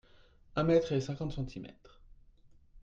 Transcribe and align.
Un 0.55 0.63
mètre 0.63 0.93
et 0.93 0.99
cinquante 0.99 1.33
centimètres. 1.33 2.01